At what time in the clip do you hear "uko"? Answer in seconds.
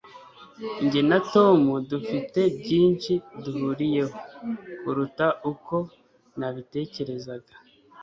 5.51-5.75